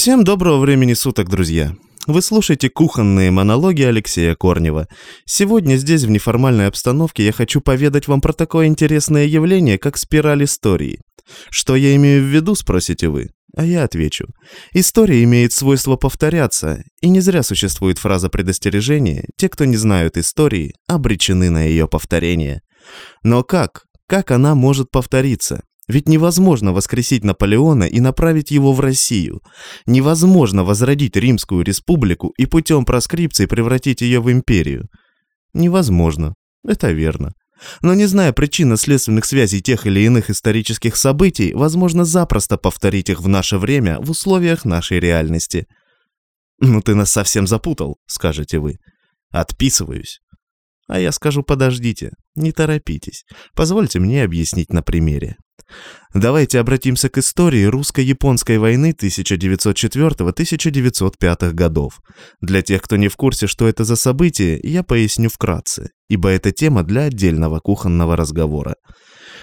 [0.00, 1.74] Всем доброго времени суток, друзья.
[2.06, 4.86] Вы слушаете кухонные монологи Алексея Корнева.
[5.24, 10.44] Сегодня здесь, в неформальной обстановке, я хочу поведать вам про такое интересное явление, как спираль
[10.44, 11.00] истории.
[11.50, 13.30] Что я имею в виду, спросите вы?
[13.56, 14.26] А я отвечу.
[14.72, 20.74] История имеет свойство повторяться, и не зря существует фраза предостережения «Те, кто не знают истории,
[20.86, 22.60] обречены на ее повторение».
[23.24, 23.82] Но как?
[24.06, 25.64] Как она может повториться?
[25.88, 29.42] Ведь невозможно воскресить Наполеона и направить его в Россию.
[29.86, 34.88] Невозможно возродить Римскую республику и путем проскрипции превратить ее в империю.
[35.54, 36.34] Невозможно.
[36.62, 37.32] Это верно.
[37.80, 43.28] Но не зная причинно-следственных связей тех или иных исторических событий, возможно запросто повторить их в
[43.28, 45.66] наше время в условиях нашей реальности.
[46.60, 48.78] «Ну ты нас совсем запутал»,— скажете вы.
[49.30, 50.20] «Отписываюсь».
[50.86, 55.36] А я скажу «подождите, не торопитесь, позвольте мне объяснить на примере».
[56.14, 62.00] Давайте обратимся к истории русско-японской войны 1904-1905 годов.
[62.40, 66.50] Для тех, кто не в курсе, что это за событие, я поясню вкратце, ибо это
[66.50, 68.76] тема для отдельного кухонного разговора.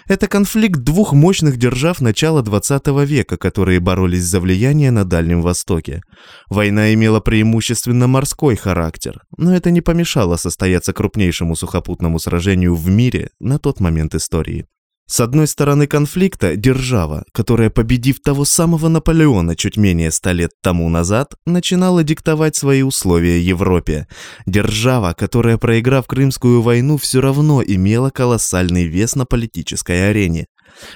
[0.07, 6.01] Это конфликт двух мощных держав начала 20 века, которые боролись за влияние на Дальнем Востоке.
[6.47, 13.29] Война имела преимущественно морской характер, но это не помешало состояться крупнейшему сухопутному сражению в мире
[13.39, 14.67] на тот момент истории.
[15.07, 20.89] С одной стороны конфликта держава, которая, победив того самого Наполеона чуть менее ста лет тому
[20.89, 24.07] назад, начинала диктовать свои условия Европе.
[24.47, 30.47] Держава, которая, проиграв Крымскую войну, все равно имела колоссальный вес на политической арене.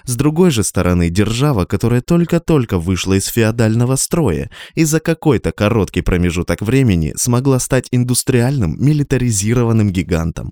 [0.05, 6.01] С другой же стороны, держава, которая только-только вышла из феодального строя и за какой-то короткий
[6.01, 10.51] промежуток времени смогла стать индустриальным, милитаризированным гигантом.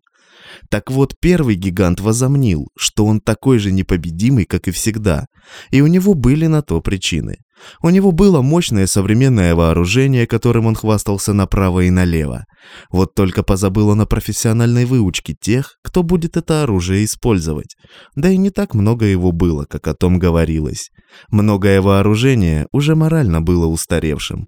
[0.69, 5.25] Так вот, первый гигант возомнил, что он такой же непобедимый, как и всегда,
[5.71, 7.37] и у него были на то причины.
[7.81, 12.45] У него было мощное современное вооружение, которым он хвастался направо и налево.
[12.91, 17.75] Вот только позабыл он о профессиональной выучке тех, кто будет это оружие использовать.
[18.15, 20.89] Да и не так много его было, как о том говорилось.
[21.29, 24.47] Многое вооружение уже морально было устаревшим.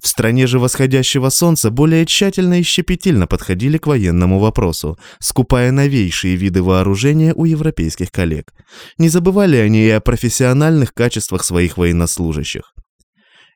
[0.00, 6.36] В стране же восходящего солнца более тщательно и щепетильно подходили к военному вопросу, скупая новейшие
[6.36, 8.52] виды вооружения у европейских коллег.
[8.98, 12.72] Не забывали они и о профессиональных качествах своих военнослужащих.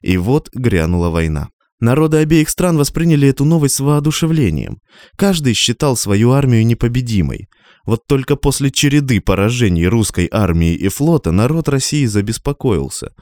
[0.03, 1.49] И вот грянула война.
[1.81, 4.79] Народы обеих стран восприняли эту новость с воодушевлением.
[5.17, 7.49] Каждый считал свою армию непобедимой.
[7.85, 13.13] Вот только после череды поражений русской армии и флота народ России забеспокоился.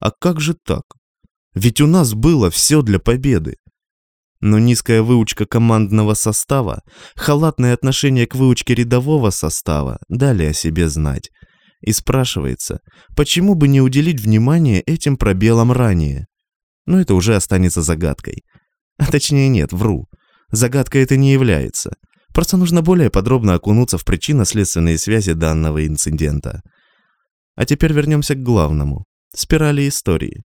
[0.00, 0.82] А как же так?
[1.54, 3.56] Ведь у нас было все для победы.
[4.40, 6.82] Но низкая выучка командного состава,
[7.14, 11.30] халатное отношение к выучке рядового состава дали о себе знать.
[11.80, 12.80] И спрашивается,
[13.16, 16.26] почему бы не уделить внимание этим пробелам ранее?
[16.86, 18.44] Но это уже останется загадкой.
[18.98, 20.06] А точнее нет, вру.
[20.50, 21.92] Загадкой это не является.
[22.32, 26.62] Просто нужно более подробно окунуться в причинно-следственные связи данного инцидента.
[27.56, 29.04] А теперь вернемся к главному.
[29.34, 30.42] Спирали истории.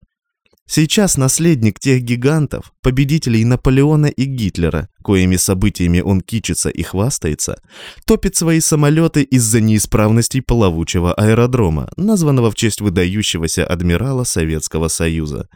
[0.66, 7.62] Сейчас наследник тех гигантов, победителей Наполеона и Гитлера, коими событиями он кичится и хвастается,
[8.06, 15.48] топит свои самолеты из-за неисправностей плавучего аэродрома, названного в честь выдающегося адмирала Советского Союза.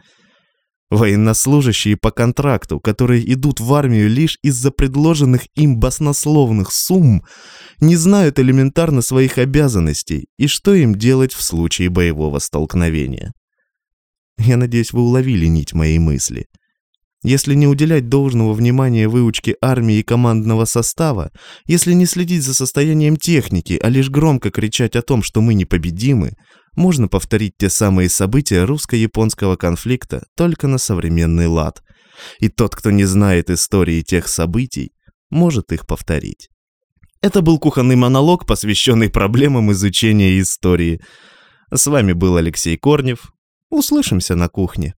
[0.90, 7.24] Военнослужащие по контракту, которые идут в армию лишь из-за предложенных им баснословных сумм,
[7.80, 13.32] не знают элементарно своих обязанностей и что им делать в случае боевого столкновения.
[14.38, 16.46] Я надеюсь, вы уловили нить моей мысли.
[17.24, 21.32] Если не уделять должного внимания выучке армии и командного состава,
[21.66, 26.34] если не следить за состоянием техники, а лишь громко кричать о том, что мы непобедимы,
[26.76, 31.82] можно повторить те самые события русско-японского конфликта только на современный лад.
[32.38, 34.92] И тот, кто не знает истории тех событий,
[35.28, 36.50] может их повторить.
[37.20, 41.00] Это был кухонный монолог, посвященный проблемам изучения истории.
[41.74, 43.32] С вами был Алексей Корнев,
[43.70, 44.94] Услышимся на кухне.